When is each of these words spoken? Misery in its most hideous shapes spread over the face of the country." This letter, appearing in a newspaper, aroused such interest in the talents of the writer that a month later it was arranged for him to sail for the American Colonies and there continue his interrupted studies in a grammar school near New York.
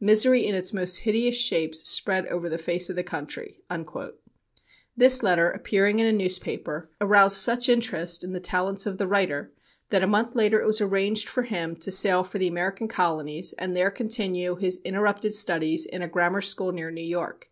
Misery 0.00 0.46
in 0.46 0.54
its 0.54 0.72
most 0.72 1.00
hideous 1.00 1.36
shapes 1.36 1.86
spread 1.86 2.26
over 2.28 2.48
the 2.48 2.56
face 2.56 2.88
of 2.88 2.96
the 2.96 3.02
country." 3.02 3.60
This 4.96 5.22
letter, 5.22 5.50
appearing 5.50 5.98
in 5.98 6.06
a 6.06 6.10
newspaper, 6.14 6.88
aroused 7.02 7.36
such 7.36 7.68
interest 7.68 8.24
in 8.24 8.32
the 8.32 8.40
talents 8.40 8.86
of 8.86 8.96
the 8.96 9.06
writer 9.06 9.52
that 9.90 10.02
a 10.02 10.06
month 10.06 10.34
later 10.34 10.58
it 10.62 10.66
was 10.66 10.80
arranged 10.80 11.28
for 11.28 11.42
him 11.42 11.76
to 11.76 11.92
sail 11.92 12.24
for 12.24 12.38
the 12.38 12.48
American 12.48 12.88
Colonies 12.88 13.52
and 13.58 13.76
there 13.76 13.90
continue 13.90 14.56
his 14.56 14.80
interrupted 14.86 15.34
studies 15.34 15.84
in 15.84 16.00
a 16.00 16.08
grammar 16.08 16.40
school 16.40 16.72
near 16.72 16.90
New 16.90 17.04
York. 17.04 17.50